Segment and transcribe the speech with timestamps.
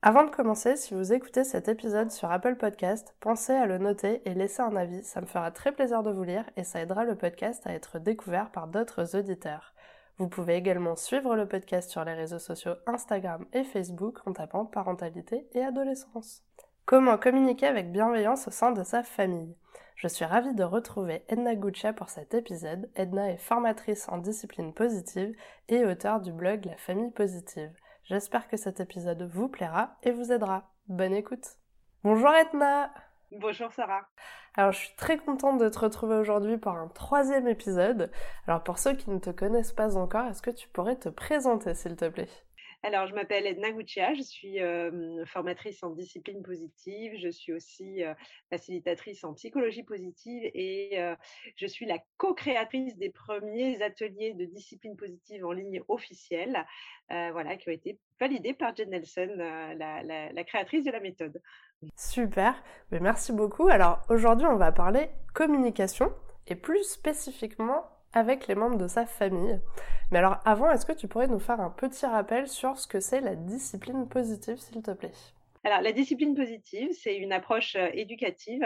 [0.00, 4.22] Avant de commencer, si vous écoutez cet épisode sur Apple Podcast, pensez à le noter
[4.26, 7.04] et laisser un avis, ça me fera très plaisir de vous lire et ça aidera
[7.04, 9.74] le podcast à être découvert par d'autres auditeurs.
[10.18, 14.64] Vous pouvez également suivre le podcast sur les réseaux sociaux Instagram et Facebook en tapant
[14.66, 16.44] parentalité et adolescence.
[16.86, 19.56] Comment communiquer avec bienveillance au sein de sa famille?
[19.96, 22.88] Je suis ravie de retrouver Edna Guccia pour cet épisode.
[22.94, 25.34] Edna est formatrice en discipline positive
[25.68, 27.72] et auteure du blog La famille positive.
[28.08, 30.72] J'espère que cet épisode vous plaira et vous aidera.
[30.86, 31.44] Bonne écoute.
[32.02, 32.90] Bonjour Edna
[33.32, 34.08] Bonjour Sarah.
[34.54, 38.10] Alors je suis très contente de te retrouver aujourd'hui pour un troisième épisode.
[38.46, 41.74] Alors pour ceux qui ne te connaissent pas encore, est-ce que tu pourrais te présenter
[41.74, 42.30] s'il te plaît?
[42.82, 44.58] Alors, je m'appelle Edna Guccia, je suis
[45.26, 48.02] formatrice en discipline positive, je suis aussi
[48.50, 50.98] facilitatrice en psychologie positive et
[51.56, 56.64] je suis la co-créatrice des premiers ateliers de discipline positive en ligne officiels,
[57.08, 61.42] voilà, qui ont été validés par Jen Nelson, la, la créatrice de la méthode.
[61.96, 63.68] Super, mais merci beaucoup.
[63.68, 66.12] Alors aujourd'hui, on va parler communication
[66.46, 69.60] et plus spécifiquement avec les membres de sa famille.
[70.10, 73.00] Mais alors avant, est-ce que tu pourrais nous faire un petit rappel sur ce que
[73.00, 75.12] c'est la discipline positive, s'il te plaît?
[75.64, 78.64] Alors, la discipline positive, c'est une approche éducative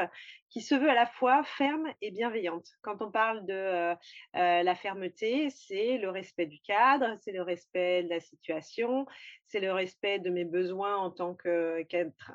[0.53, 2.67] qui se veut à la fois ferme et bienveillante.
[2.83, 3.95] Quand on parle de
[4.34, 9.06] la fermeté, c'est le respect du cadre, c'est le respect de la situation,
[9.47, 12.33] c'est le respect de mes besoins en tant qu'être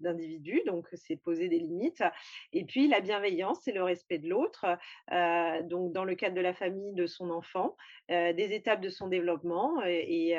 [0.00, 2.02] d'individu, donc c'est poser des limites.
[2.52, 4.66] Et puis la bienveillance, c'est le respect de l'autre,
[5.68, 7.76] donc dans le cadre de la famille, de son enfant,
[8.08, 10.36] des étapes de son développement, et,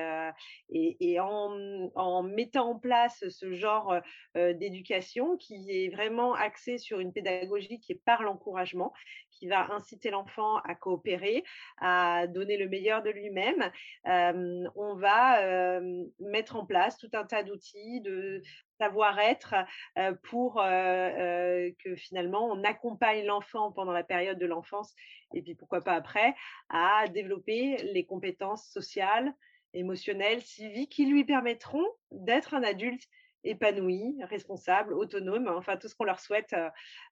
[1.19, 3.95] en, en, mettant en place ce genre
[4.35, 8.93] d'éducation qui est vraiment axé sur une pédagogie qui est par l'encouragement,
[9.31, 11.43] qui va inciter l'enfant à coopérer,
[11.79, 13.71] à donner le meilleur de lui-même.
[14.05, 15.79] on va
[16.19, 18.41] mettre en place tout un tas d'outils, de
[18.79, 19.55] savoir-être
[20.23, 24.93] pour que finalement on accompagne l'enfant pendant la période de l'enfance
[25.33, 26.35] et puis pourquoi pas après
[26.69, 29.33] à développer les compétences sociales,
[29.73, 33.03] émotionnelles, civiques qui lui permettront d'être un adulte
[33.43, 36.69] épanouis, responsables, autonomes, enfin tout ce qu'on leur souhaite euh,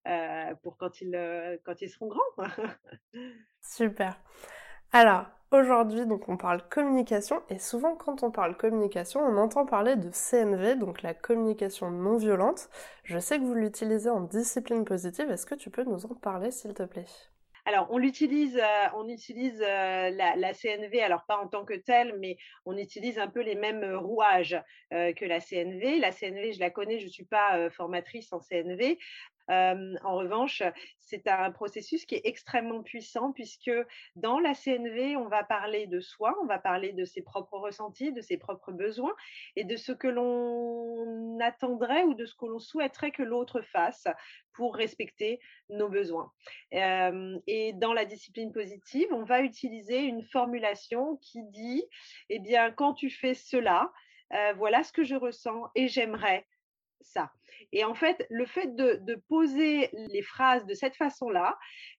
[0.07, 2.21] euh, pour quand ils, euh, quand ils seront grands.
[3.61, 4.19] Super.
[4.91, 9.95] Alors, aujourd'hui, donc on parle communication et souvent quand on parle communication, on entend parler
[9.95, 12.69] de CNV, donc la communication non violente.
[13.03, 15.29] Je sais que vous l'utilisez en discipline positive.
[15.31, 17.30] Est-ce que tu peux nous en parler, s'il te plaît?
[17.65, 22.17] Alors, on l'utilise, euh, on utilise euh, la, CNV, alors pas en tant que telle,
[22.19, 24.59] mais on utilise un peu les mêmes rouages
[24.93, 25.99] euh, que la CNV.
[25.99, 28.97] La CNV, je la connais, je ne suis pas formatrice en CNV,
[29.49, 30.63] en revanche,
[30.99, 33.71] c'est un processus qui est extrêmement puissant puisque
[34.15, 38.13] dans la CNV, on va parler de soi, on va parler de ses propres ressentis,
[38.13, 39.13] de ses propres besoins
[39.55, 44.07] et de ce que l'on attendrait ou de ce que l'on souhaiterait que l'autre fasse
[44.53, 46.31] pour respecter nos besoins.
[46.71, 51.83] et dans la discipline positive, on va utiliser une formulation qui dit,
[52.29, 53.91] eh bien, quand tu fais cela,
[54.55, 56.45] voilà ce que je ressens et j'aimerais
[57.03, 57.31] ça.
[57.71, 61.57] Et en fait, le fait de, poser les phrases de cette façon-là,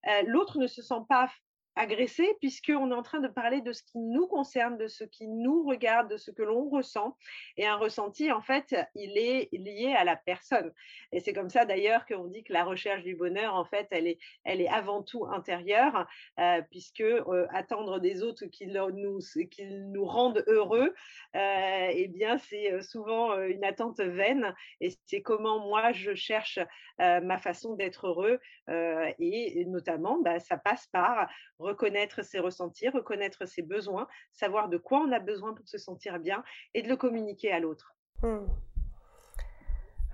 [0.08, 1.30] euh, l'autre ne se sent pas
[1.76, 5.28] agressé puisqu'on est en train de parler de ce qui nous concerne, de ce qui
[5.28, 7.16] nous regarde, de ce que l'on ressent.
[7.56, 10.72] Et un ressenti, en fait, il est lié à la personne.
[11.12, 14.06] Et c'est comme ça d'ailleurs qu'on dit que la recherche du bonheur, en fait, elle
[14.06, 16.06] est, elle est avant tout intérieure,
[16.38, 19.18] euh, puisque euh, attendre des autres qu'ils nous,
[19.50, 20.92] qu'ils nous rendent heureux,
[21.36, 24.54] euh, eh bien, c'est euh, souvent une attente vaine.
[24.80, 26.58] Et c'est comment moi je cherche
[26.98, 28.38] ma façon d'être heureux.
[28.68, 31.28] et notamment, bah, ça passe par
[31.62, 36.18] reconnaître ses ressentis, reconnaître ses besoins, savoir de quoi on a besoin pour se sentir
[36.18, 36.42] bien
[36.74, 37.94] et de le communiquer à l'autre.
[38.22, 38.46] Hmm.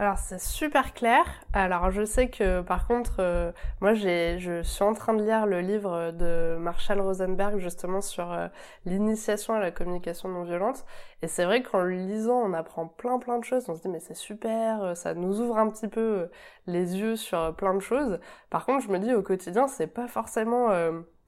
[0.01, 1.25] Alors c'est super clair.
[1.53, 3.51] Alors je sais que par contre, euh,
[3.81, 8.47] moi je suis en train de lire le livre de Marshall Rosenberg justement sur euh,
[8.85, 10.85] l'initiation à la communication non violente.
[11.23, 13.69] Et c'est vrai qu'en le lisant, on apprend plein plein de choses.
[13.69, 16.31] On se dit mais c'est super, euh, ça nous ouvre un petit peu
[16.69, 18.21] les yeux sur plein de choses.
[18.51, 20.69] Par contre, je me dis au quotidien, c'est pas forcément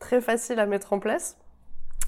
[0.00, 1.38] très facile à mettre en place.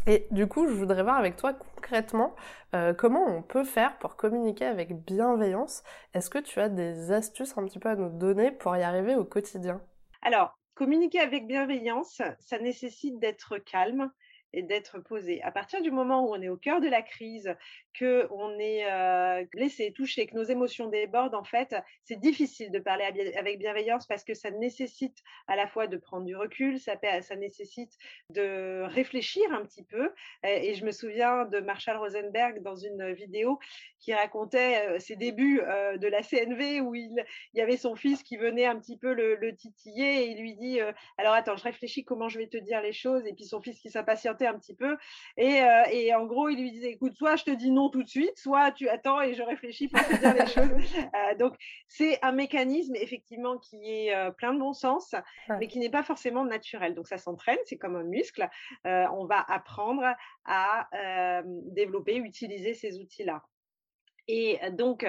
[0.08, 2.34] Et du coup, je voudrais voir avec toi concrètement
[2.74, 5.84] euh, comment on peut faire pour communiquer avec bienveillance.
[6.12, 9.14] Est-ce que tu as des astuces un petit peu à nous donner pour y arriver
[9.14, 9.80] au quotidien?
[10.22, 14.10] Alors, communiquer avec bienveillance, ça nécessite d'être calme,
[14.52, 15.42] et d'être posé.
[15.42, 17.54] À partir du moment où on est au cœur de la crise,
[17.94, 22.78] que on est euh, laissé toucher, que nos émotions débordent, en fait, c'est difficile de
[22.78, 23.04] parler
[23.36, 27.36] avec bienveillance parce que ça nécessite à la fois de prendre du recul, ça, ça
[27.36, 27.92] nécessite
[28.30, 30.10] de réfléchir un petit peu.
[30.44, 33.58] Et je me souviens de Marshall Rosenberg dans une vidéo
[34.00, 38.22] qui racontait euh, ses débuts euh, de la CNV où il, y avait son fils
[38.22, 40.80] qui venait un petit peu le, le titiller et il lui dit
[41.18, 43.78] alors attends je réfléchis comment je vais te dire les choses et puis son fils
[43.78, 44.96] qui s'impatientait un petit peu
[45.36, 48.08] et, et en gros il lui disait écoute soit je te dis non tout de
[48.08, 50.70] suite, soit tu attends et je réfléchis pour te dire les choses.
[50.98, 51.54] Euh, donc,
[51.88, 55.14] c'est un mécanisme effectivement qui est euh, plein de bon sens,
[55.60, 56.94] mais qui n'est pas forcément naturel.
[56.94, 58.48] Donc, ça s'entraîne, c'est comme un muscle.
[58.86, 60.04] Euh, on va apprendre
[60.44, 60.88] à
[61.44, 63.42] développer, utiliser ces outils-là.
[64.28, 65.04] Et donc,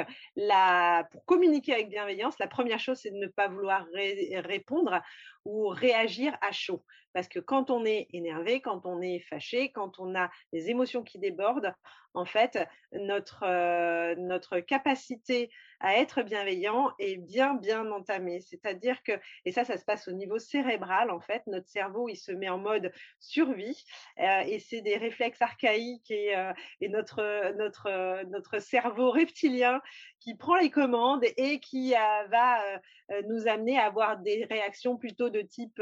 [1.11, 5.01] pour communiquer avec bienveillance, la première chose, c'est de ne pas vouloir répondre
[5.45, 6.83] ou réagir à chaud.
[7.13, 11.03] Parce que quand on est énervé, quand on est fâché, quand on a des émotions
[11.03, 11.73] qui débordent,
[12.15, 12.59] en fait,
[12.91, 15.49] notre capacité
[15.83, 18.39] à être bienveillant est bien, bien entamée.
[18.39, 19.11] C'est-à-dire que,
[19.45, 22.49] et ça, ça se passe au niveau cérébral, en fait, notre cerveau, il se met
[22.49, 23.83] en mode survie,
[24.19, 29.81] euh, et c'est des réflexes archaïques et, euh, et notre, notre, notre cerveau reptilien
[30.21, 31.91] qui prend les commandes et qui
[32.29, 32.79] va
[33.27, 35.81] nous amener à avoir des réactions plutôt de type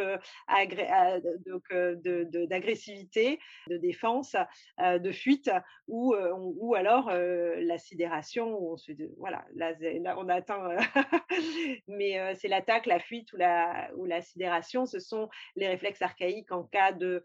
[2.50, 4.36] d'agressivité, de, défense,
[4.80, 5.52] de fuite,
[5.88, 8.76] ou, ou alors la sidération,
[9.20, 10.78] voilà, là, là on atteint,
[11.88, 16.52] mais c'est l'attaque, la fuite ou la, ou la sidération, ce sont les réflexes archaïques
[16.52, 17.24] en cas de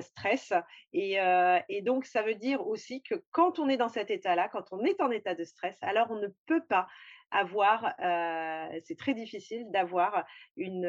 [0.00, 0.52] stress.
[0.92, 1.18] Et,
[1.68, 4.84] et, donc, ça veut dire aussi que quand on est dans cet état-là, quand on
[4.84, 6.86] est en état de stress, alors on ne peut pas
[7.30, 7.94] avoir,
[8.84, 10.24] c'est très difficile d'avoir
[10.56, 10.86] une,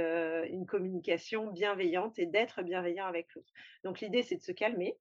[0.50, 3.52] une, communication bienveillante et d'être bienveillant avec l'autre.
[3.84, 4.96] Donc l'idée, c'est de se calmer,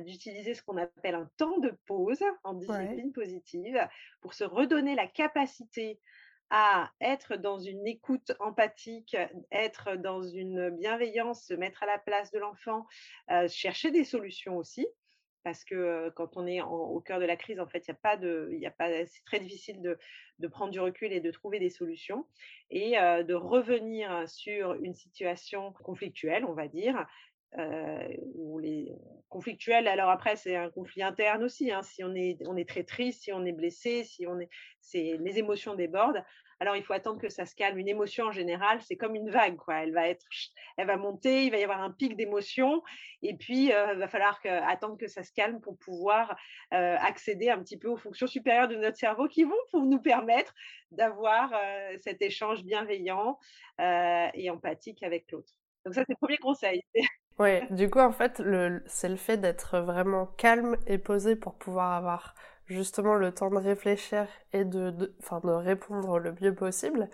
[0.00, 3.88] d'utiliser ce qu'on appelle un temps de pause en discipline positive
[4.20, 6.00] pour se redonner la capacité
[6.50, 9.16] à être dans une écoute empathique,
[9.50, 12.86] être dans une bienveillance, se mettre à la place de l'enfant,
[13.48, 14.86] chercher des solutions aussi.
[15.42, 17.94] Parce que quand on est au cœur de la crise, en fait, il y a
[17.94, 19.96] pas de, il y a pas, c'est très difficile de,
[20.40, 22.26] de, prendre du recul et de trouver des solutions.
[22.70, 27.04] Et de revenir sur une situation conflictuelle, on va dire, euh,
[28.34, 28.92] ou les
[29.28, 29.88] conflictuels.
[29.88, 31.70] Alors après, c'est un conflit interne aussi.
[31.70, 34.48] Hein, si on est, on est très triste, si on est blessé, si on est,
[34.80, 36.22] c'est les émotions débordent.
[36.58, 37.78] Alors, il faut attendre que ça se calme.
[37.78, 39.56] Une émotion, en général, c'est comme une vague.
[39.56, 39.82] Quoi.
[39.82, 40.24] Elle, va être,
[40.78, 42.82] elle va monter, il va y avoir un pic d'émotion.
[43.22, 46.34] Et puis, euh, il va falloir que, attendre que ça se calme pour pouvoir
[46.72, 50.54] euh, accéder un petit peu aux fonctions supérieures de notre cerveau qui vont nous permettre
[50.90, 53.38] d'avoir euh, cet échange bienveillant
[53.78, 55.52] et empathique avec l'autre.
[55.84, 56.82] Donc ça, c'est le premier conseil.
[57.38, 58.40] Oui, du coup, en fait,
[58.86, 62.34] c'est le fait d'être vraiment calme et posé pour pouvoir avoir
[62.66, 67.10] justement le temps de réfléchir et de, de, de répondre le mieux possible.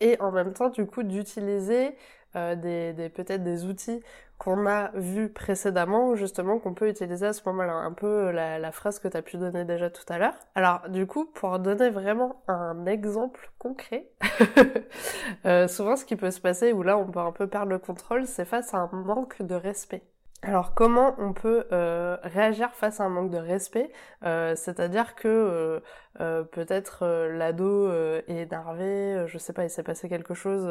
[0.00, 1.96] Et en même temps, du coup, d'utiliser
[2.36, 4.02] euh, des, des peut-être des outils
[4.38, 7.74] qu'on a vus précédemment, justement, qu'on peut utiliser à ce moment-là.
[7.74, 10.34] Un peu la, la phrase que tu as pu donner déjà tout à l'heure.
[10.54, 14.10] Alors, du coup, pour donner vraiment un exemple concret,
[15.46, 17.78] euh, souvent ce qui peut se passer, où là on peut un peu perdre le
[17.78, 20.02] contrôle, c'est face à un manque de respect.
[20.44, 23.92] Alors comment on peut euh, réagir face à un manque de respect?
[24.24, 25.80] Euh, C'est-à-dire que
[26.20, 30.68] euh, peut-être l'ado est énervé, je sais pas, il s'est passé quelque chose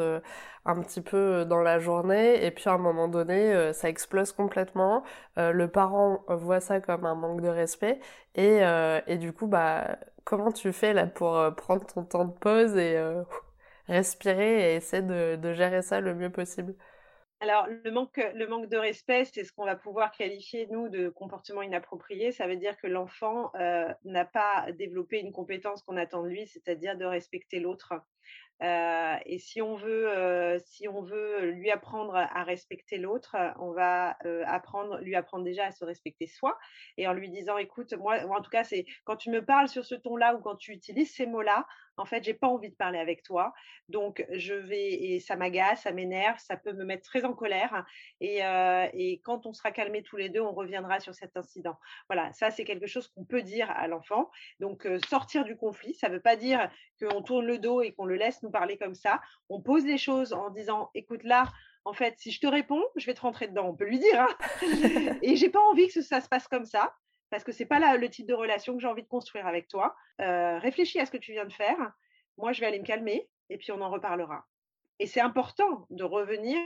[0.66, 5.04] un petit peu dans la journée et puis à un moment donné ça explose complètement.
[5.36, 7.98] le parent voit ça comme un manque de respect
[8.34, 8.60] et,
[9.06, 12.96] et du coup bah comment tu fais là pour prendre ton temps de pause et
[13.88, 16.74] respirer et essayer de, de gérer ça le mieux possible?
[17.42, 18.20] Alors, le manque,
[18.68, 22.30] de respect, c'est ce qu'on va pouvoir qualifier, nous, de comportement inapproprié.
[22.30, 26.46] Ça veut dire que l'enfant euh, n'a pas développé une compétence qu'on attend de lui,
[26.46, 27.94] c'est-à-dire de respecter l'autre.
[28.62, 33.72] Euh, et si on veut, euh, si on veut lui apprendre à respecter l'autre, on
[33.72, 36.56] va euh, apprendre, lui apprendre déjà à se respecter soi,
[36.96, 39.84] et en lui disant, écoute, moi, en tout cas, c'est quand tu me parles sur
[39.84, 41.66] ce ton-là ou quand tu utilises ces mots-là,
[41.98, 43.52] en fait, j'ai pas envie de parler avec toi,
[43.88, 47.84] donc je vais et ça m'agace, ça m'énerve, ça peut me mettre très en colère,
[48.20, 48.40] et,
[48.94, 51.76] et quand on sera calmés tous les deux, on reviendra sur cet incident.
[52.08, 54.30] Voilà, ça c'est quelque chose qu'on peut dire à l'enfant.
[54.58, 58.14] Donc sortir du conflit, ça veut pas dire qu'on tourne le dos et qu'on le
[58.14, 59.20] laisse nous parler comme ça.
[59.48, 61.44] On pose les choses en disant, écoute là,
[61.84, 63.66] en fait, si je te réponds, je vais te rentrer dedans.
[63.68, 64.20] On peut lui dire.
[64.20, 66.94] Hein et j'ai pas envie que ça se passe comme ça
[67.30, 69.96] parce que c'est pas le type de relation que j'ai envie de construire avec toi.
[70.20, 71.92] Euh, réfléchis à ce que tu viens de faire.
[72.36, 74.44] Moi, je vais aller me calmer et puis on en reparlera.
[74.98, 76.60] Et c'est important de revenir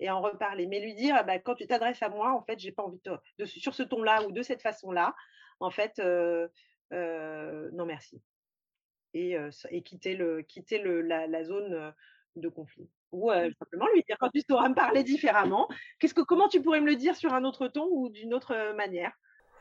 [0.00, 0.66] et en reparler.
[0.66, 3.00] Mais lui dire, bah, quand tu t'adresses à moi, en fait, j'ai pas envie
[3.38, 5.14] de, sur ce ton-là ou de cette façon-là,
[5.60, 6.48] en fait, euh,
[6.92, 8.20] euh, non merci.
[9.18, 9.36] Et,
[9.70, 11.94] et quitter, le, quitter le, la, zone
[12.36, 12.90] de conflit.
[13.12, 15.68] Ou simplement lui dire, quand tu sauras me parler différemment,
[15.98, 18.74] qu'est-ce que, comment tu pourrais me le dire sur un autre ton ou d'une autre
[18.76, 19.12] manière?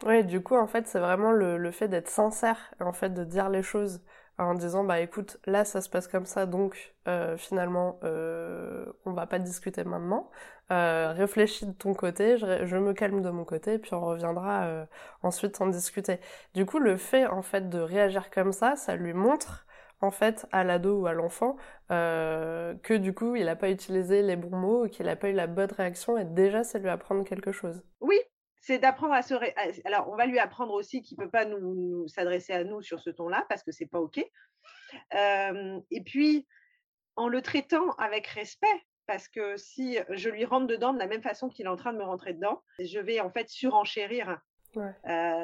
[0.06, 3.24] Oui, du coup, en fait, c'est vraiment le, le fait d'être sincère, en fait, de
[3.24, 4.02] dire les choses
[4.38, 9.13] en disant bah écoute là ça se passe comme ça donc euh, finalement euh, on
[9.13, 10.30] va pas discuter maintenant.
[10.72, 14.86] Euh, réfléchis de ton côté je, me calme de mon côté puis on reviendra euh,
[15.24, 16.20] ensuite en discuter.
[16.54, 19.65] Du coup le fait en fait de réagir comme ça ça lui montre
[20.01, 21.56] en fait à l'ado ou à l'enfant
[21.92, 25.34] euh, que du coup il a pas utilisé les bons mots qu'il a pas eu
[25.34, 27.84] la bonne réaction et déjà c'est lui apprendre quelque chose.
[28.01, 28.20] Oui
[28.65, 29.36] c'est d'apprendre à se.
[29.86, 33.00] Alors, on va lui apprendre aussi qu'il ne peut pas nous, s'adresser à nous sur
[33.00, 34.17] ce ton-là parce que c'est pas OK.
[35.13, 36.48] et puis,
[37.15, 41.22] en le traitant avec respect, parce que si je lui rentre dedans de la même
[41.22, 44.39] façon qu'il est en train de me rentrer dedans, je vais en fait surenchérir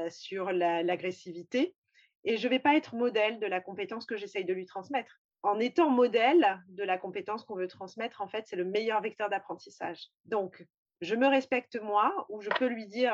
[0.09, 1.75] sur l'agressivité
[2.23, 5.21] et je ne vais pas être modèle de la compétence que j'essaye de lui transmettre.
[5.43, 9.29] En étant modèle de la compétence qu'on veut transmettre, en fait, c'est le meilleur vecteur
[9.29, 10.07] d'apprentissage.
[10.25, 10.65] Donc,
[11.01, 13.13] je me respecte moi, ou je peux lui dire,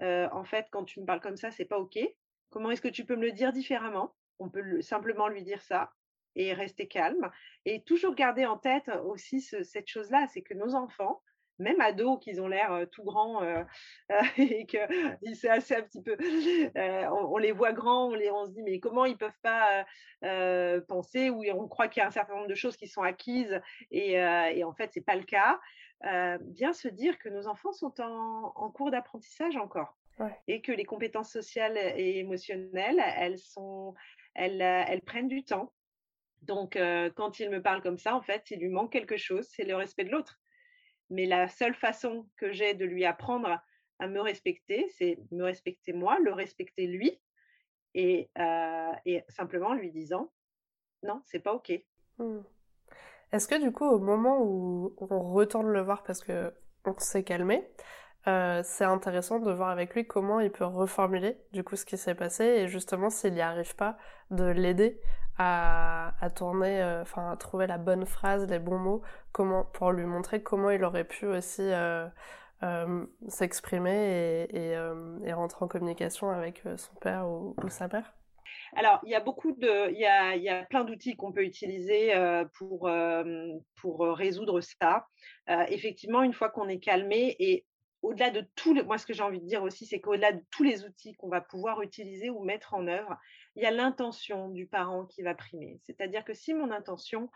[0.00, 1.98] en fait, quand tu me parles comme ça, c'est pas OK.
[2.50, 4.14] Comment est-ce que tu peux me le dire différemment?
[4.38, 5.92] On peut simplement lui dire ça
[6.36, 7.30] et rester calme.
[7.64, 11.22] Et toujours garder en tête aussi cette chose-là, c'est que nos enfants,
[11.58, 13.42] même ados qui ont l'air tout grands
[14.38, 14.78] et que
[15.34, 16.16] c'est assez un petit peu,
[17.10, 19.84] on, les voit grands, on, les, on se dit mais comment ils peuvent pas
[20.88, 23.60] penser ou on croit qu'il y a un certain nombre de choses qui sont acquises
[23.90, 25.60] et, et en fait c'est pas le cas.
[26.02, 29.96] Bien se dire que nos enfants sont en, cours d'apprentissage encore
[30.48, 33.94] et que les compétences sociales et émotionnelles elles sont
[34.34, 35.72] elles, elles prennent du temps.
[36.42, 36.78] Donc,
[37.16, 39.76] quand il me parle comme ça, en fait, il lui manque quelque chose, c'est le
[39.76, 40.40] respect de l'autre.
[41.10, 43.60] Mais la seule façon que j'ai de lui apprendre
[43.98, 47.20] à me respecter, c'est me respecter moi, le respecter lui,
[47.94, 50.32] et, euh, simplement lui disant
[51.02, 51.72] non, c'est pas ok.
[52.18, 52.40] Mmh.
[53.32, 56.52] Est-ce que du coup, au moment où on retourne le voir parce que
[56.84, 57.68] on s'est calmé,
[58.26, 61.96] euh, c'est intéressant de voir avec lui comment il peut reformuler du coup ce qui
[61.96, 63.96] s'est passé et justement s'il n'y arrive pas
[64.30, 65.00] de l'aider
[65.38, 69.92] à, à, tourner, euh, enfin à trouver la bonne phrase, les bons mots, comment pour
[69.92, 72.08] lui montrer comment il aurait pu aussi euh,
[73.28, 74.74] s'exprimer et,
[75.24, 78.12] et, rentrer en communication avec son père ou, sa mère.
[78.76, 81.32] Alors, il y a beaucoup de, il y a, il y a plein d'outils qu'on
[81.32, 82.12] peut utiliser
[82.58, 82.90] pour,
[83.80, 85.06] pour résoudre ça.
[85.68, 87.64] effectivement, une fois qu'on est calmé et
[88.02, 90.62] au-delà de tout, moi ce que j'ai envie de dire aussi, c'est qu'au-delà de tous
[90.62, 93.16] les outils qu'on va pouvoir utiliser ou mettre en œuvre,
[93.56, 95.80] il y a l'intention du parent qui va primer.
[95.84, 97.30] C'est-à-dire que si mon intention,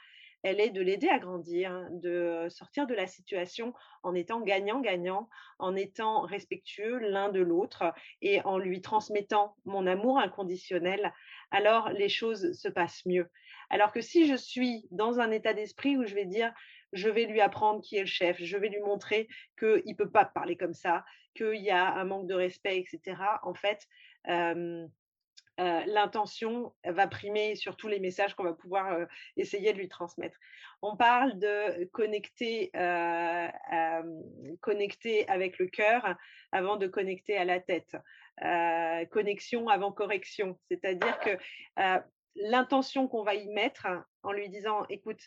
[0.45, 3.73] elle est de l'aider à grandir, de sortir de la situation
[4.03, 10.19] en étant gagnant-gagnant, en étant respectueux l'un de l'autre et en lui transmettant mon amour
[10.19, 11.13] inconditionnel,
[11.51, 13.29] alors les choses se passent mieux.
[13.71, 16.53] Alors que si je suis dans un état d'esprit où je vais dire
[16.93, 19.27] je vais lui apprendre qui est le chef, je vais lui montrer
[19.59, 23.21] qu'il ne peut pas parler comme ça, qu'il y a un manque de respect, etc.
[23.43, 23.89] En fait,
[25.59, 29.07] l'intention va primer sur tous les messages qu'on va pouvoir
[29.37, 30.37] essayer de lui transmettre.
[30.83, 32.71] On parle de connecter,
[34.61, 36.17] connecter avec le cœur
[36.53, 37.97] avant de connecter à la tête.
[39.11, 41.39] connexion avant correction, c'est-à-dire que
[42.37, 43.87] l'intention qu'on va y mettre
[44.23, 45.21] en lui disant, écoute,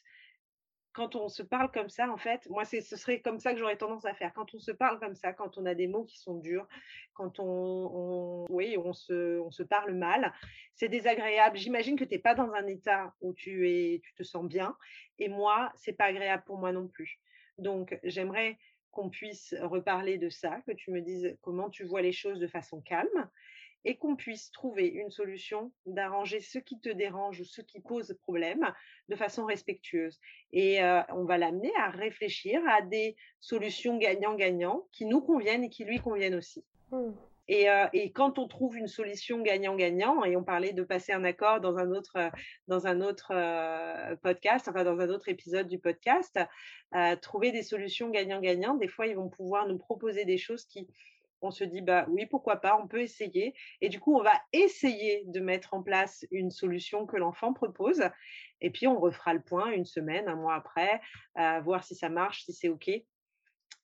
[0.97, 3.77] quand on se parle comme ça, en fait, moi, ce serait comme ça que j'aurais
[3.77, 4.33] tendance à faire.
[4.33, 6.67] Quand on se parle comme ça, quand on a des mots qui sont durs,
[7.13, 10.33] quand on, oui, on se, on se parle mal,
[10.73, 11.55] c'est désagréable.
[11.55, 14.75] J'imagine que tu n'es pas dans un état où tu, es, tu te sens bien.
[15.19, 17.19] Et moi, c'est pas agréable pour moi non plus.
[17.59, 18.57] Donc, j'aimerais
[18.89, 22.47] qu'on puisse reparler de ça, que tu me dises comment tu vois les choses de
[22.47, 23.29] façon calme,
[23.85, 28.17] et qu'on puisse trouver une solution d'arranger ce qui te dérange ou ce qui pose
[28.23, 28.71] problème
[29.09, 30.19] de façon respectueuse.
[30.51, 35.69] Et euh, on va l'amener à réfléchir à des solutions gagnant-gagnant qui nous conviennent et
[35.69, 36.65] qui lui conviennent aussi.
[36.91, 37.11] Mmh.
[37.49, 41.23] Et, euh, et, quand on trouve une solution gagnant-gagnant, et on parlait de passer un
[41.23, 42.29] accord dans un autre,
[42.67, 46.37] dans un autre euh, podcast, enfin dans un autre épisode du podcast,
[47.21, 50.89] trouver des solutions gagnant-gagnant, des fois ils vont pouvoir nous proposer des choses qui
[51.41, 53.53] on se dit bah oui pourquoi pas on peut essayer.
[53.81, 58.03] Et du coup on va essayer de mettre en place une solution que l'enfant propose.
[58.61, 61.01] Et puis on refera le point une semaine un mois après
[61.63, 62.89] voir si ça marche si c'est ok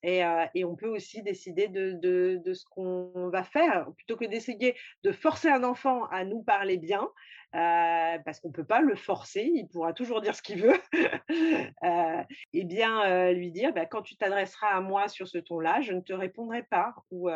[0.06, 5.48] Et, on peut aussi décider de, ce qu'on va faire, plutôt que d'essayer de forcer
[5.48, 7.08] un enfant à nous parler bien,
[7.52, 10.78] parce qu'on ne peut pas le forcer, il pourra toujours dire ce qu'il veut,
[12.52, 16.00] et bien lui dire, bah, quand tu t'adresseras à moi sur ce ton-là, je ne
[16.00, 17.30] te répondrai pas, ou,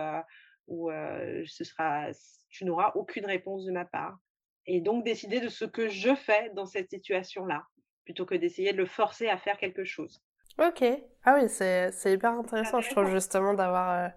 [0.66, 0.90] ou
[1.46, 2.08] ce sera,
[2.50, 4.18] tu n'auras aucune réponse de ma part.
[4.66, 7.64] Et donc décider de ce que je fais dans cette situation-là,
[8.04, 10.22] plutôt que d'essayer de le forcer à faire quelque chose.
[10.58, 10.84] Ok.
[11.24, 14.08] Ah oui, c'est, hyper intéressant, je trouve, justement, d'avoir, euh,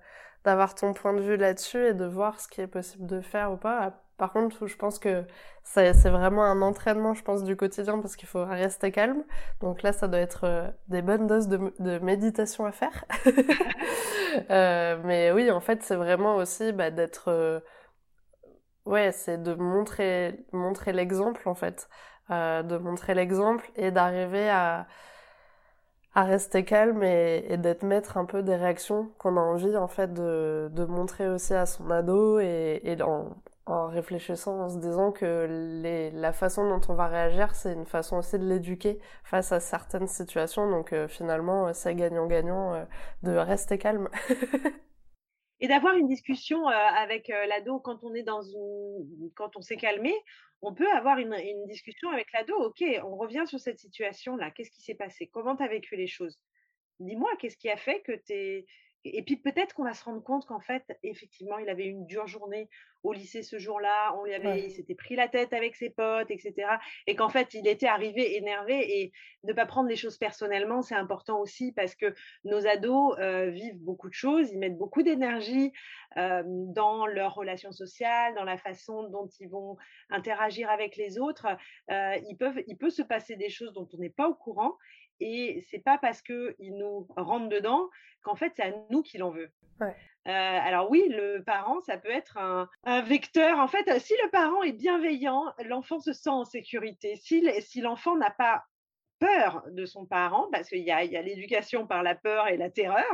[0.44, 3.52] d'avoir ton point de vue là-dessus et de voir ce qui est possible de faire
[3.52, 3.94] ou pas.
[4.18, 5.26] Par contre, je pense que
[5.64, 9.24] c'est, vraiment un entraînement, je pense, du quotidien parce qu'il faut rester calme.
[9.62, 13.06] Donc là, ça doit être euh, des bonnes doses de, de méditation à faire.
[14.50, 17.62] euh, mais oui, en fait, c'est vraiment aussi bah, d'être...
[18.86, 21.88] Ouais, c'est de montrer, montrer l'exemple, en fait.
[22.30, 24.88] de montrer l'exemple et d'arriver à
[26.14, 30.14] à rester calme et, d'être maître un peu des réactions qu'on a envie en fait
[30.14, 33.30] de, montrer aussi à son ado et, en,
[33.66, 38.18] en, réfléchissant en se disant que la façon dont on va réagir c'est une façon
[38.18, 42.84] aussi de l'éduquer face à certaines situations donc euh, finalement c'est gagnant-gagnant euh,
[43.24, 44.10] de rester calme.
[45.62, 49.78] et d'avoir une discussion euh, avec l'ado quand on est dans une quand on s'est
[49.78, 50.14] calmé
[50.62, 51.36] on peut avoir une,
[51.68, 52.56] discussion avec l'ado.
[52.56, 54.52] Ok, on revient sur cette situation-là.
[54.52, 55.28] Qu'est-ce qui s'est passé?
[55.28, 56.40] Comment tu as vécu les choses?
[57.00, 58.66] Dis-moi, qu'est-ce qui a fait que tu es
[59.04, 62.28] et puis peut-être qu'on va se rendre compte qu'en fait, effectivement, il avait une dure
[62.28, 62.70] journée
[63.04, 66.30] au lycée ce jour-là, on lui avait, il s'était pris la tête avec ses potes,
[66.30, 66.54] etc.
[67.08, 69.12] Et qu'en fait, il était arrivé énervé et
[69.44, 73.80] ne pas prendre les choses personnellement, c'est important aussi parce que nos ados euh, vivent
[73.80, 75.72] beaucoup de choses, ils mettent beaucoup d'énergie
[76.18, 79.78] euh, dans leurs relations sociales, dans la façon dont ils vont
[80.12, 81.48] interagir avec les autres.
[81.90, 84.78] Euh, ils peuvent, il peut se passer des choses dont on n'est pas au courant
[85.22, 87.90] et c'est pas parce qu'il nous rentre dedans
[88.24, 89.50] qu'en fait c'est à nous qu'il en veut.
[89.82, 89.90] Euh,
[90.28, 93.60] alors oui, le parent, ça peut être un, vecteur.
[93.60, 97.16] En fait, si le parent est bienveillant, l'enfant se sent en sécurité.
[97.16, 98.64] Si, si l'enfant n'a pas
[99.20, 103.06] peur de son parent, parce qu'il y a, l'éducation par la peur et la terreur.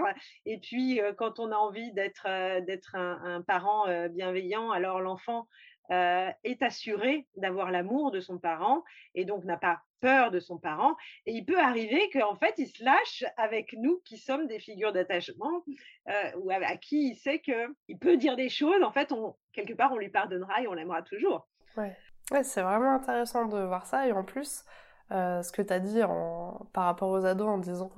[0.45, 4.99] Et puis, euh, quand on a envie d'être euh, d'être un, un, parent bienveillant, alors
[4.99, 5.47] l'enfant
[5.91, 8.83] euh, est assuré d'avoir l'amour de son parent
[9.15, 10.95] et donc n'a pas peur de son parent.
[11.25, 14.93] Et il peut arriver qu'en fait, il se lâche avec nous qui sommes des figures
[14.93, 15.63] d'attachement
[16.09, 18.83] euh, ou à, qui il sait qu'il peut dire des choses.
[18.83, 19.13] En fait,
[19.53, 21.47] quelque part, on lui pardonnera et on l'aimera toujours.
[21.75, 21.95] Ouais
[22.43, 24.07] c'est vraiment intéressant de voir ça.
[24.07, 24.63] Et en plus,
[25.11, 27.91] euh, ce que tu as dit en, par rapport aux ados en disant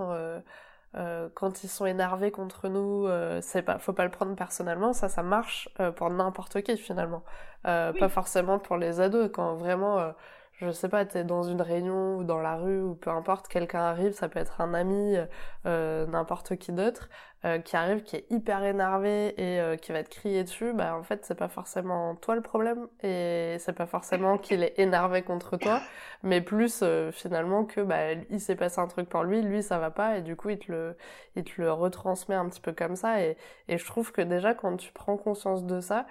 [0.95, 4.93] euh, quand ils sont énervés contre nous, euh, c'est pas, faut pas le prendre personnellement.
[4.93, 7.23] Ça, ça marche euh, pour n'importe qui finalement,
[7.67, 9.30] euh, pas forcément pour les ados.
[9.34, 10.13] Quand vraiment
[10.62, 13.80] je sais pas, t'es dans une réunion ou dans la rue ou peu importe, quelqu'un
[13.80, 15.15] arrive, ça peut être un ami,
[15.65, 17.10] euh, n'importe qui d'autre,
[17.45, 20.95] euh, qui arrive, qui est hyper énervé et euh, qui va te crier dessus, bah
[20.98, 25.22] en fait c'est pas forcément toi le problème et c'est pas forcément qu'il est énervé
[25.22, 25.82] contre toi,
[26.24, 29.91] mais plus finalement que bah il s'est passé un truc pour lui, lui ça va
[29.91, 30.98] pas et du coup il te le,
[31.36, 33.38] il te le retransmet un petit peu comme ça et,
[33.69, 36.06] et je trouve que déjà quand tu prends conscience de ça,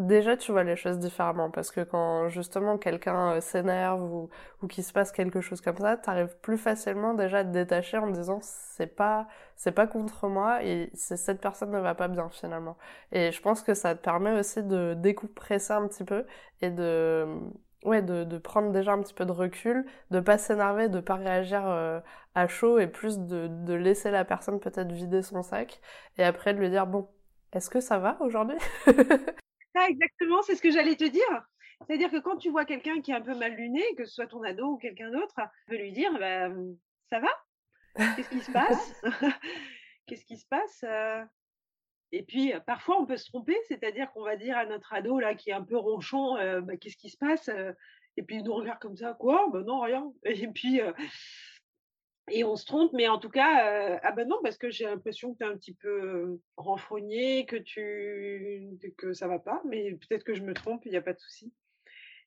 [0.00, 4.30] déjà tu vois les choses différemment parce que quand justement quelqu'un euh, s'énerve ou,
[4.62, 7.98] ou qu'il se passe quelque chose comme ça, t'arrives plus facilement déjà à te détacher
[7.98, 12.28] en disant c'est pas c'est pas contre moi et cette personne ne va pas bien
[12.30, 12.76] finalement.
[13.12, 16.24] Et je pense que ça te permet aussi de découper un petit peu
[16.62, 17.26] et de
[17.84, 21.14] ouais de, de prendre déjà un petit peu de recul, de pas s'énerver, de pas
[21.16, 22.00] réagir euh,
[22.34, 25.80] à chaud et plus de, de laisser la personne peut-être vider son sac
[26.18, 27.08] et après de lui dire bon
[27.52, 28.56] est-ce que ça va aujourd'hui?
[29.88, 31.44] exactement, c'est ce que j'allais te dire.
[31.86, 34.26] C'est-à-dire que quand tu vois quelqu'un qui est un peu mal luné, que ce soit
[34.26, 36.50] ton ado ou quelqu'un d'autre, tu peux lui dire bah,
[37.08, 38.14] Ça va?
[38.16, 39.02] Qu'est-ce qui se passe?
[40.06, 41.24] Qu'est-ce qui se passe euh?
[42.12, 45.34] Et puis, parfois, on peut se tromper, c'est-à-dire qu'on va dire à notre ado là,
[45.36, 47.48] qui est un peu ronchon euh, bah, Qu'est-ce qui se passe
[48.16, 49.48] Et puis, il nous regarde comme ça Quoi?
[49.52, 50.12] Ben Non, rien.
[50.24, 50.92] Et puis, euh,
[52.30, 54.84] et on se trompe, mais en tout cas, euh, ah ben non, parce que j'ai
[54.84, 59.62] l'impression que tu es un petit peu euh, renfrogné, que tu que ça va pas,
[59.64, 61.52] mais peut-être que je me trompe, il n'y a pas de souci.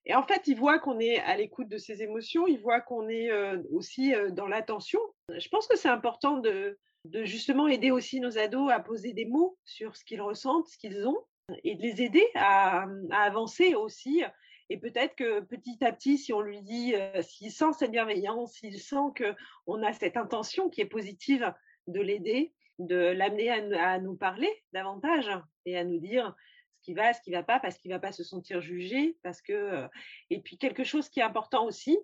[0.06, 3.08] Et en fait, il voit qu'on est à l'écoute de ses émotions, il voit qu'on
[3.08, 5.00] est euh, aussi dans l'attention.
[5.30, 9.26] Je pense que c'est important de, de justement aider aussi nos ados à poser des
[9.26, 11.24] mots sur ce qu'ils ressentent, ce qu'ils ont,
[11.64, 14.24] et de les aider à, à avancer aussi
[14.70, 18.54] et peut-être que petit à petit, si on lui dit, euh, s'il sent cette bienveillance,
[18.54, 21.54] s'il sent qu'on a cette intention qui est positive
[21.88, 25.30] de l'aider, de l'amener à, nous parler davantage
[25.66, 26.34] et à nous dire
[26.78, 28.62] ce qui va, ce qui ne va pas, parce qu'il ne va pas se sentir
[28.62, 29.18] jugé.
[29.22, 29.88] Parce que, euh,
[30.30, 31.98] et puis quelque chose qui est important aussi,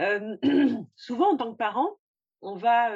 [0.00, 0.36] euh,
[0.96, 1.98] souvent en tant que parent,
[2.42, 2.90] on va,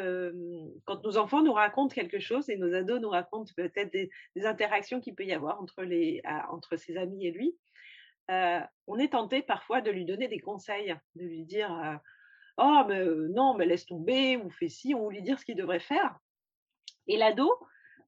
[0.84, 4.10] quand nos enfants nous racontent quelque chose et nos ados nous racontent peut-être des,
[4.44, 5.82] interactions qu'il peut y avoir entre,
[6.52, 7.56] entre ses amis et lui,
[8.86, 12.00] on est tenté parfois de lui donner des conseils, de lui dire
[12.58, 15.80] Oh, mais non, mais laisse tomber, ou fais ci, ou lui dire ce qu'il devrait
[15.80, 16.18] faire.
[17.06, 17.50] Et l'ado,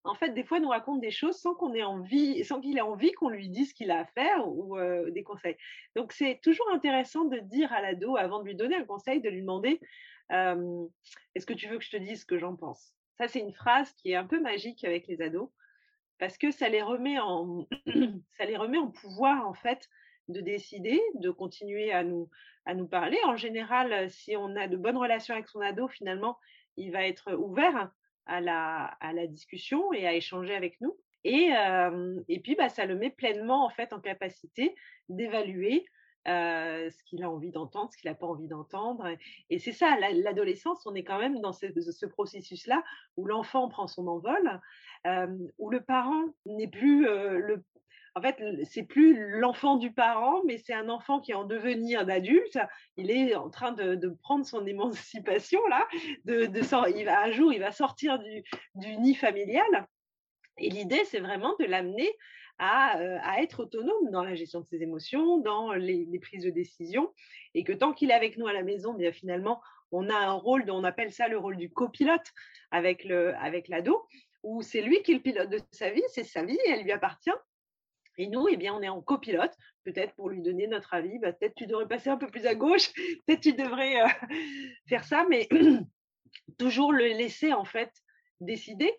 [0.05, 2.83] en fait, des fois, nous raconte des choses sans qu'on ait envie, sans qu'il ait
[2.83, 4.77] envie qu'on lui dise ce qu'il a à faire ou
[5.11, 5.57] des conseils.
[5.97, 9.31] Donc, c'est toujours intéressant de dire à l'ado, avant de lui donner un conseil, de
[9.31, 9.81] lui demander
[10.31, 12.95] Est-ce que tu veux que je te dise ce que j'en pense?
[13.19, 15.51] Ça, c'est une phrase qui est un peu magique avec les ados
[16.19, 17.67] parce que ça les remet en,
[18.39, 19.89] ça les remet en pouvoir, en fait,
[20.33, 22.29] de décider, de continuer à nous,
[22.65, 23.19] à nous parler.
[23.25, 26.39] En général, si on a de bonnes relations avec son ado, finalement,
[26.77, 27.91] il va être ouvert
[28.27, 30.97] à la, à la discussion et à échanger avec nous.
[31.25, 31.51] Et,
[32.29, 34.75] et puis, bah, ça le met pleinement en fait en capacité
[35.09, 35.87] d'évaluer
[36.27, 39.09] ce qu'il a envie d'entendre, ce qu'il n'a pas envie d'entendre.
[39.51, 42.83] Et c'est ça, l'adolescence, on est quand même dans ce, ce processus-là
[43.17, 44.61] où l'enfant prend son envol,
[45.59, 47.65] où le parent n'est plus le
[48.15, 52.05] en fait, c'est plus l'enfant du parent, mais c'est un enfant qui est en devenir
[52.05, 52.59] d'adulte.
[52.97, 55.89] Il est en train de, prendre son émancipation là.
[56.25, 56.51] De,
[56.97, 59.87] il va, un jour, il va sortir du, nid familial.
[60.59, 62.11] Et l'idée, c'est vraiment de l'amener
[62.59, 67.13] à, être autonome dans la gestion de ses émotions, dans les, prises de décision,
[67.55, 70.33] et que tant qu'il est avec nous à la maison, bien finalement, on a un
[70.33, 72.27] rôle, on appelle ça le rôle du copilote
[72.71, 74.07] avec le avec l'ado,
[74.43, 76.93] où c'est lui qui est le pilote de sa vie, c'est sa vie, elle lui
[76.93, 77.31] appartient,
[78.19, 81.19] et nous, eh bien, on est en copilote, peut-être pour lui donner notre avis.
[81.19, 82.93] Bah, peut-être tu devrais passer un peu plus à gauche,
[83.27, 84.07] peut-être tu devrais euh,
[84.89, 85.49] faire ça, mais
[86.59, 87.91] toujours le laisser en fait
[88.41, 88.93] décider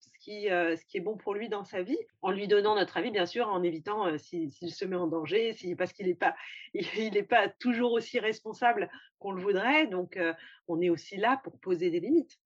[0.00, 2.74] ce qui, euh, ce qui est bon pour lui dans sa vie, en lui donnant
[2.74, 6.06] notre avis, bien sûr, en évitant euh, s'il se met en danger, si, parce qu'il
[6.06, 6.34] n'est pas,
[6.74, 9.86] il, pas toujours aussi responsable qu'on le voudrait.
[9.86, 10.18] Donc,
[10.68, 12.38] on est aussi là pour poser des limites.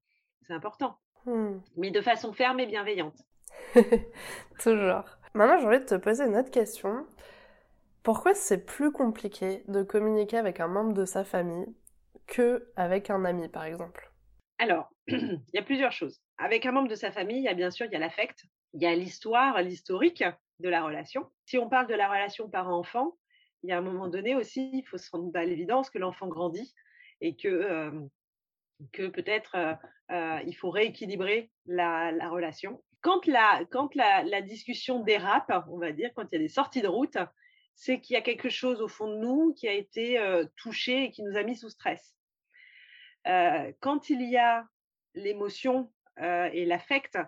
[0.42, 1.58] C'est important, mmh.
[1.76, 3.18] mais de façon ferme et bienveillante.
[4.58, 5.17] toujours.
[5.38, 7.06] Maintenant, j'ai envie de te poser une autre question.
[8.02, 11.72] Pourquoi c'est plus compliqué de communiquer avec un membre de sa famille
[12.26, 14.10] que avec un ami, par exemple?
[14.58, 16.20] Alors, il y a plusieurs choses.
[16.38, 18.86] Avec un membre de sa famille, il y a bien sûr il l'affect, il y
[18.86, 20.24] a l'histoire, l'historique
[20.58, 21.30] de la relation.
[21.46, 23.16] Si on parle de la relation parent-enfant,
[23.62, 26.26] il y a un moment donné aussi, il faut se rendre à l'évidence que l'enfant
[26.26, 26.74] grandit
[27.20, 29.74] et que, euh, peut-être euh,
[30.10, 36.10] euh, il faut rééquilibrer la relation quand la, quand la, discussion dérape, on va dire,
[36.14, 37.16] quand il y a des sorties de route,
[37.74, 40.20] c'est qu'il y a quelque chose au fond de nous qui a été
[40.56, 42.16] touché et qui nous a mis sous stress.
[43.24, 44.66] quand il y a
[45.14, 47.18] l'émotion et l'affect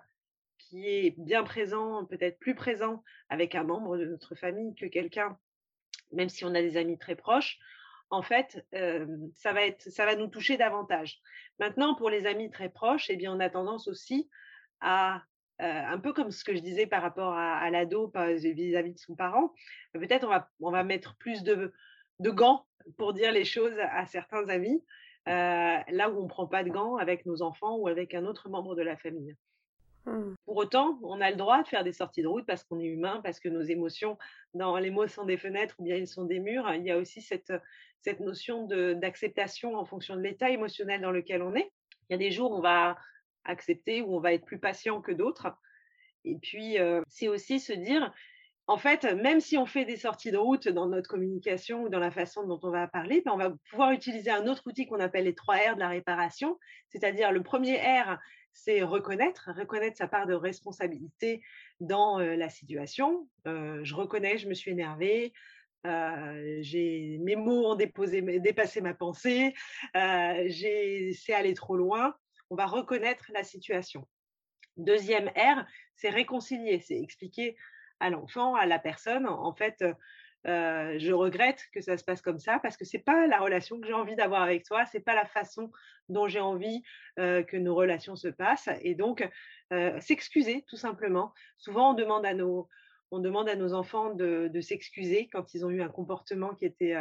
[0.59, 5.39] qui est bien présent, peut-être plus présent avec un membre de notre famille que quelqu'un,
[6.13, 7.59] même si on a des amis très proches,
[8.11, 11.21] en fait, ça, va être, ça va nous toucher davantage.
[11.61, 14.29] Maintenant, pour les amis très proches, eh bien, on a tendance aussi
[14.81, 15.19] à euh,
[15.61, 19.53] un peu comme ce que je disais par rapport à, l'ado vis-à-vis de son parent,
[19.93, 21.73] peut-être on va, on va mettre plus de,
[22.19, 24.83] de, gants pour dire les choses à certains amis,
[25.29, 28.25] euh, là où on ne prend pas de gants avec nos enfants ou avec un
[28.25, 29.37] autre membre de la famille.
[30.07, 30.35] Mmh.
[30.47, 32.87] Pour autant, on a le droit de faire des sorties de route parce qu'on est
[32.87, 34.17] humain, parce que nos émotions,
[34.55, 36.73] dans les mots sont des fenêtres ou bien ils sont des murs.
[36.75, 37.53] Il y a aussi cette,
[38.01, 41.71] cette notion d'acceptation en fonction de l'état émotionnel dans lequel on est.
[42.09, 42.97] Il y a des jours où on va
[43.45, 45.49] accepter, où on va être plus patient que d'autres.
[46.25, 46.77] Et puis,
[47.09, 48.13] c'est aussi se dire,
[48.67, 51.99] en fait, même si on fait des sorties de route dans notre communication ou dans
[51.99, 55.01] la façon dont on va parler, ben, on va pouvoir utiliser un autre outil qu'on
[55.01, 56.59] appelle les trois R de la réparation.
[56.89, 58.19] C'est-à-dire, le premier R,
[58.53, 61.43] c'est reconnaître, reconnaître sa part de responsabilité
[61.81, 63.29] dans la situation.
[63.47, 65.33] je reconnais, je me suis énervée,
[65.85, 69.55] j'ai mes mots ont dépassé ma pensée,
[69.95, 72.15] c'est allé trop loin
[72.51, 74.07] on va reconnaître la situation.
[74.77, 75.65] Deuxième R,
[75.97, 77.57] c'est réconcilier, c'est expliquer
[78.01, 79.85] à l'enfant, à la personne, en fait,
[80.47, 83.79] euh, je regrette que ça se passe comme ça parce que c'est pas la relation
[83.79, 85.71] que j'ai envie d'avoir avec toi, c'est pas la façon
[86.09, 86.83] dont j'ai envie
[87.19, 89.29] euh, que nos relations se passent et donc
[89.73, 91.35] euh, s'excuser tout simplement.
[91.59, 92.69] Souvent on demande à nos
[93.11, 96.95] on demande à nos enfants de, s'excuser quand ils ont eu un comportement qui était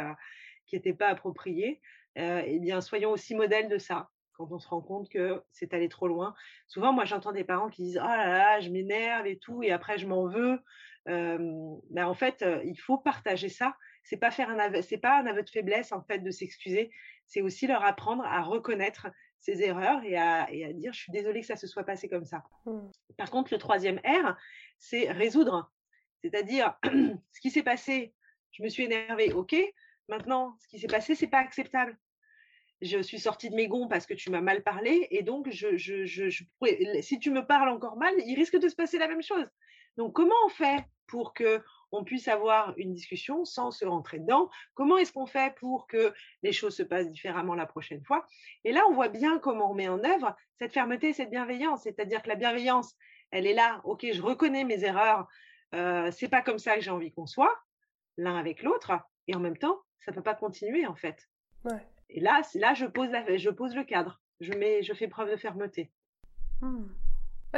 [0.66, 1.80] qui n'était pas approprié.
[2.16, 5.88] eh bien soyons aussi modèles de ça quand on se rend compte que c'est allé
[5.88, 6.34] trop loin.
[6.66, 9.70] Souvent, moi, j'entends des parents qui disent «Oh là là, je m'énerve et tout, et
[9.70, 10.58] après, je m'en veux».
[11.06, 13.76] mais en fait, il faut partager ça.
[14.04, 16.90] C'est pas faire un aveu, c'est pas un aveu de faiblesse en fait de s'excuser.
[17.26, 19.08] C'est aussi leur apprendre à reconnaître
[19.40, 22.42] ses erreurs et à, dire je suis désolée que ça se soit passé comme ça.
[22.66, 22.78] Mmh.
[23.16, 24.36] Par contre, le troisième R,
[24.78, 25.70] c'est résoudre.
[26.22, 28.14] C'est-à-dire ce qui s'est passé,
[28.52, 29.54] je me suis énervée, ok.
[30.08, 31.96] Maintenant, ce qui s'est passé, c'est pas acceptable.
[32.82, 35.76] Je suis sortie de mes gonds parce que tu m'as mal parlé, et donc je,
[35.76, 36.44] je, je,
[37.00, 39.46] si tu me parles encore mal, il risque de se passer la même chose.
[39.96, 41.62] Donc comment on fait pour que
[41.92, 44.48] on puisse avoir une discussion sans se rentrer dedans?
[44.74, 48.24] Comment est-ce qu'on fait pour que les choses se passent différemment la prochaine fois?
[48.64, 51.82] Et là, on voit bien comment on met en œuvre cette fermeté, cette bienveillance.
[51.82, 52.94] C'est-à-dire que la bienveillance,
[53.32, 53.80] elle est là.
[53.82, 55.26] Ok, je reconnais mes erreurs.
[55.74, 57.58] Euh, c'est pas comme ça que j'ai envie qu'on soit
[58.16, 58.92] l'un avec l'autre.
[59.26, 61.28] Et en même temps, ça peut pas continuer en fait.
[61.64, 61.84] Ouais.
[62.12, 64.20] Et là, là, je pose, la, je pose le cadre.
[64.40, 65.90] Je, mets, je fais preuve de fermeté.
[66.60, 66.88] Hmm.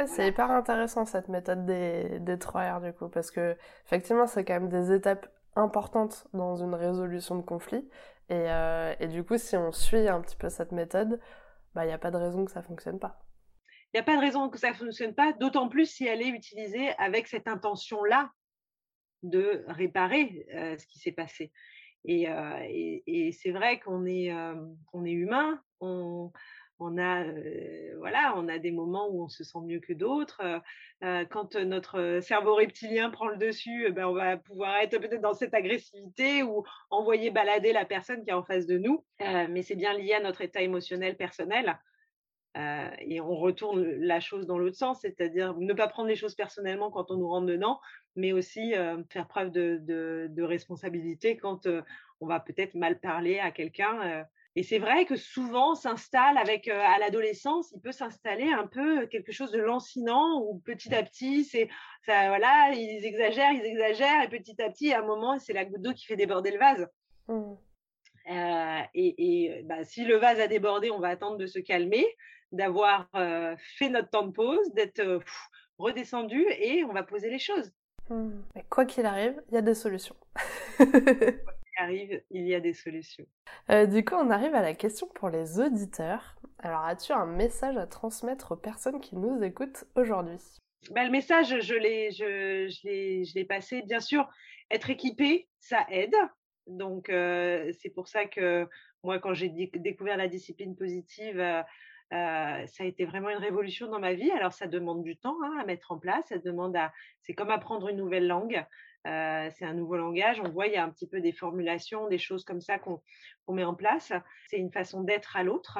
[0.05, 4.45] c'est hyper intéressant cette méthode des, des 3 R du coup, parce que effectivement, c'est
[4.45, 7.89] quand même des étapes importantes dans une résolution de conflit.
[8.29, 11.19] Et, euh, et du coup, si on suit un petit peu cette méthode,
[11.73, 13.19] bah, il n'y a pas de raison que ça fonctionne pas.
[13.93, 16.21] Il n'y a pas de raison que ça ne fonctionne pas, d'autant plus si elle
[16.21, 18.31] est utilisée avec cette intention-là
[19.21, 21.51] de réparer euh, ce qui s'est passé.
[22.09, 22.59] Euh,
[23.07, 24.55] et, c'est vrai qu'on est, euh,
[25.05, 26.31] est humain, on,
[26.97, 30.41] a, euh, voilà, on a des moments où on se sent mieux que d'autres.
[31.29, 35.53] quand notre cerveau reptilien prend le dessus, ben, on va pouvoir être peut-être dans cette
[35.53, 39.03] agressivité ou envoyer balader la personne qui est en face de nous.
[39.19, 41.77] mais c'est bien lié à notre état émotionnel personnel.
[42.55, 46.91] Et on retourne la chose dans l'autre sens, c'est-à-dire ne pas prendre les choses personnellement
[46.91, 47.79] quand on nous rentre dedans,
[48.15, 48.73] mais aussi
[49.09, 51.67] faire preuve de, responsabilité quand
[52.21, 54.25] on va peut-être mal parler à quelqu'un.
[54.55, 59.31] Et c'est vrai que souvent s'installe avec à l'adolescence, il peut s'installer un peu quelque
[59.31, 61.69] chose de lancinant où petit à petit, c'est
[62.05, 65.65] ça, voilà, ils exagèrent, ils exagèrent, et petit à petit, à un moment, c'est la
[65.65, 66.87] goutte d'eau qui fait déborder le vase.
[67.27, 67.53] Mmh.
[68.93, 72.05] et, bah, si le vase a débordé, on va attendre de se calmer,
[72.53, 73.09] d'avoir
[73.77, 75.19] fait notre temps de pause, d'être
[75.77, 77.71] redescendu et on va poser les choses.
[78.09, 78.41] Hmm.
[78.55, 80.15] Mais quoi qu'il arrive, il y a des solutions.
[80.77, 83.25] quoi qu'il arrive, il y a des solutions.
[83.69, 86.35] Euh, du coup, on arrive à la question pour les auditeurs.
[86.59, 90.39] Alors, as-tu un message à transmettre aux personnes qui nous écoutent aujourd'hui?
[90.91, 93.83] Bah, Le message, je l'ai, je, je l'ai passé.
[93.83, 94.29] Bien sûr,
[94.69, 96.15] être équipé, ça aide.
[96.67, 98.67] Donc, euh, c'est pour ça que
[99.03, 101.39] moi, quand j'ai découvert la discipline positive,
[102.13, 104.29] euh, ça a été vraiment une révolution dans ma vie.
[104.31, 106.25] Alors, ça demande du temps hein, à mettre en place.
[106.27, 108.63] Ça demande à, c'est comme apprendre une nouvelle langue.
[109.07, 110.39] Euh, c'est un nouveau langage.
[110.39, 113.01] On voit, il y a un petit peu des formulations, des choses comme ça qu'on
[113.49, 114.13] met en place.
[114.47, 115.79] C'est une façon d'être à l'autre.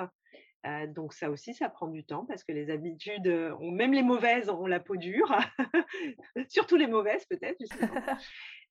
[0.66, 3.28] Euh, donc ça aussi, ça prend du temps parce que les habitudes,
[3.62, 5.38] même les mauvaises, ont la peau dure,
[6.48, 7.60] surtout les mauvaises peut-être.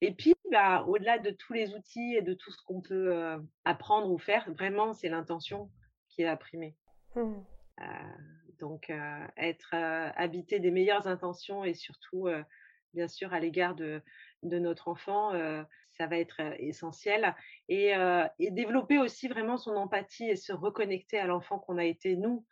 [0.01, 4.11] Et puis, bah, au-delà de tous les outils et de tout ce qu'on peut apprendre
[4.11, 5.71] ou faire, vraiment, c'est l'intention
[6.09, 6.75] qui est à primer.
[7.15, 7.43] Mmh.
[7.81, 7.85] Euh,
[8.59, 12.29] donc, euh, être euh, habité des meilleures intentions et surtout,
[12.95, 14.03] bien sûr, à l'égard de,
[14.43, 15.33] de, notre enfant,
[15.91, 17.35] ça va être essentiel.
[17.69, 17.93] Et,
[18.39, 22.47] et, développer aussi vraiment son empathie et se reconnecter à l'enfant qu'on a été nous.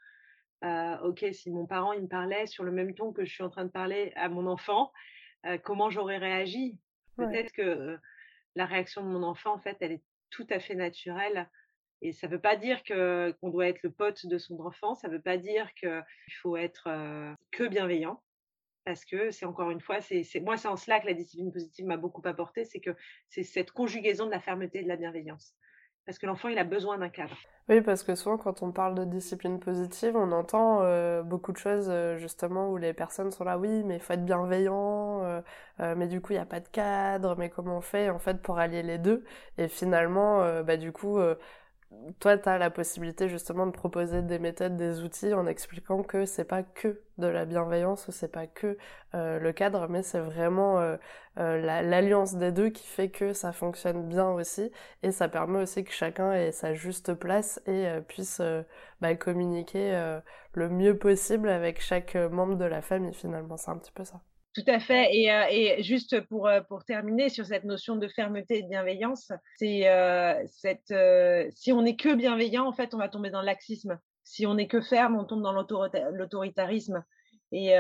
[0.62, 3.50] ok, si mon parent il me parlait sur le même ton que je suis en
[3.50, 4.92] train de parler à mon enfant,
[5.62, 6.78] comment j'aurais réagi?
[7.16, 7.98] Peut-être que
[8.56, 11.48] la réaction de mon enfant, en fait, elle est tout à fait naturelle
[12.02, 15.08] et ça ne veut pas dire qu'on doit être le pote de son enfant, ça
[15.08, 16.02] ne veut pas dire qu'il
[16.42, 16.88] faut être
[17.50, 18.22] que bienveillant,
[18.84, 19.98] parce que c'est encore une fois,
[20.42, 22.90] moi c'est en cela que la discipline positive m'a beaucoup apporté, c'est que
[23.28, 25.54] c'est cette conjugaison de la fermeté et de la bienveillance.
[26.06, 27.36] Parce que l'enfant, il a besoin d'un cadre.
[27.68, 30.82] Oui, parce que souvent, quand on parle de discipline positive, on entend
[31.22, 35.42] beaucoup de choses, justement, où les personnes sont là, oui, mais il faut être bienveillant,
[35.78, 38.40] mais du coup, il n'y a pas de cadre, mais comment on fait, en fait,
[38.42, 39.24] pour allier les deux?
[39.58, 41.20] Et finalement, bah, du coup,
[42.20, 46.44] toi, tu la possibilité justement de proposer des méthodes, des outils en expliquant que c'est
[46.44, 48.78] pas que de la bienveillance ou c'est pas que
[49.14, 50.96] euh, le cadre, mais c'est vraiment euh,
[51.38, 54.70] euh, l'alliance des deux qui fait que ça fonctionne bien aussi
[55.02, 58.40] et ça permet aussi que chacun ait sa juste place et puisse
[59.00, 60.20] bah, communiquer
[60.54, 63.56] le mieux possible avec chaque membre de la famille finalement.
[63.56, 64.20] C'est un petit peu ça.
[64.54, 65.14] Tout à fait.
[65.14, 68.68] Et, euh, et juste pour, euh, pour terminer sur cette notion de fermeté et de
[68.68, 70.92] bienveillance, c'est euh, cette
[71.54, 73.98] si on n'est que bienveillant, en fait, on va tomber dans le laxisme.
[74.24, 77.04] Si on n'est que ferme, on tombe dans l'autoritarisme.
[77.52, 77.70] Et,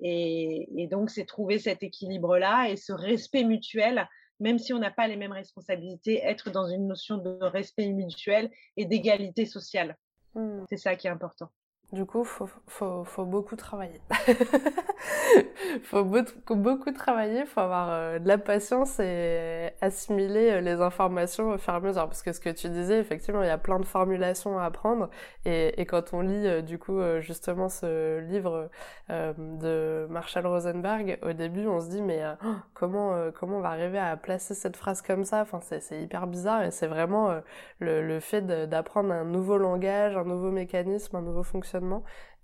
[0.00, 4.08] et, et, donc, c'est trouver cet équilibre-là et ce respect mutuel,
[4.40, 8.50] même si on n'a pas les mêmes responsabilités, être dans une notion de respect mutuel
[8.78, 9.98] et d'égalité sociale.
[10.34, 10.64] Mmh.
[10.70, 11.50] C'est ça qui est important.
[11.90, 13.98] Du coup, faut, faut, faut beaucoup travailler.
[15.84, 21.56] faut beaucoup, beaucoup travailler, faut avoir euh, de la patience et assimiler les informations au
[21.56, 21.78] fur et.
[21.94, 25.08] Parce que ce que tu disais, effectivement, il y a plein de formulations à apprendre.
[25.46, 28.68] Et, quand on lit, du coup, justement, ce livre
[29.08, 33.98] de Marshall Rosenberg, au début, on se dit, mais oh, comment, comment on va arriver
[33.98, 35.40] à placer cette phrase comme ça?
[35.40, 37.40] Enfin, c'est hyper bizarre et c'est vraiment
[37.80, 41.77] le fait d'apprendre un nouveau langage, un nouveau mécanisme, un nouveau fonctionnement.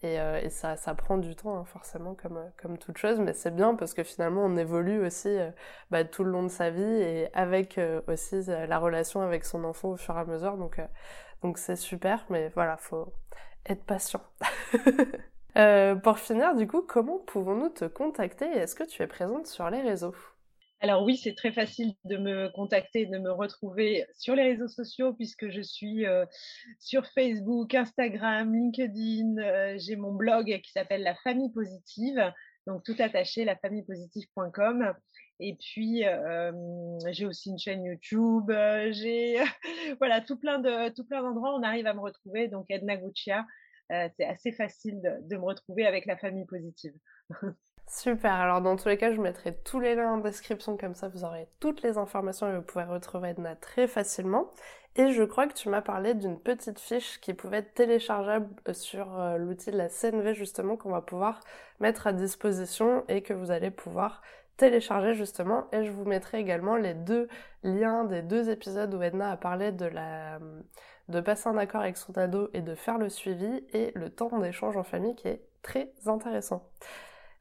[0.04, 3.54] Et, euh, ça, prend du temps, hein, forcément, comme, euh, comme toute chose, mais c'est
[3.54, 5.50] bien parce que finalement, on évolue aussi euh,
[5.90, 9.90] bah, tout le long de sa vie et avec aussi la relation avec son enfant
[9.90, 10.58] au fur et à mesure.
[10.58, 10.80] Donc,
[11.42, 13.12] donc c'est super, mais voilà, faut
[13.66, 14.20] être patient.
[16.02, 18.46] pour finir, du coup, comment pouvons-nous te contacter?
[18.46, 20.14] Est-ce que tu es présente sur les réseaux?
[20.84, 25.14] Alors oui, c'est très facile de me contacter, de me retrouver sur les réseaux sociaux
[25.14, 26.26] puisque je suis euh,
[26.78, 29.38] sur Facebook, Instagram, LinkedIn.
[29.38, 32.30] Euh, j'ai mon blog qui s'appelle La Famille Positive,
[32.66, 34.92] donc tout attaché, lafamillepositive.com.
[35.40, 36.52] Et puis euh,
[37.10, 38.52] j'ai aussi une chaîne YouTube.
[38.90, 39.38] j'ai
[40.00, 41.54] voilà tout plein de tout plein d'endroits.
[41.54, 42.48] On arrive à me retrouver.
[42.48, 43.46] Donc Edna Guccia,
[43.88, 46.92] c'est assez facile de me retrouver avec La Famille Positive.
[47.86, 51.08] Super, alors dans tous les cas, je mettrai tous les liens en description, comme ça
[51.08, 54.50] vous aurez toutes les informations et vous pouvez retrouver Edna très facilement.
[54.96, 58.72] Et je crois que tu m'as parlé d'une petite fiche qui pouvait être téléchargeable euh,
[58.72, 61.40] sur euh, l'outil de la CNV justement qu'on va pouvoir
[61.80, 64.22] mettre à disposition et que vous allez pouvoir
[64.56, 67.28] télécharger justement et je vous mettrai également les deux
[67.64, 70.38] liens des deux épisodes où Edna a parlé de la
[71.08, 74.38] de passer un accord avec son ado et de faire le suivi et le temps
[74.38, 76.70] d'échange en famille qui est très intéressant.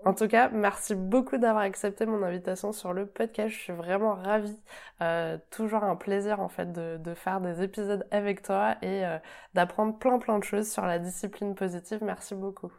[0.06, 3.56] En tout cas, merci beaucoup d'avoir accepté mon invitation sur le podcast.
[3.56, 4.58] Je suis vraiment ravie.
[5.02, 9.18] Euh, toujours un plaisir en fait de, faire des épisodes avec toi et euh,
[9.54, 12.00] d'apprendre plein plein de choses sur la discipline positive.
[12.02, 12.72] Merci beaucoup.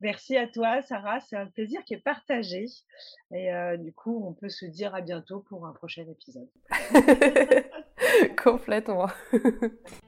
[0.00, 1.20] Merci à toi, Sarah.
[1.20, 2.66] C'est un plaisir qui est partagé.
[3.32, 6.48] Et euh, du coup, on peut se dire à bientôt pour un prochain épisode.
[8.42, 9.08] Complètement.